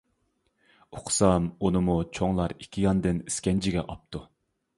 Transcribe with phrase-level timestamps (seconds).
[0.99, 4.25] ئۇقسام ئۇنىمۇ چوڭلار ئىككى ياندىن ئىسكەنجىگە ئاپتۇ.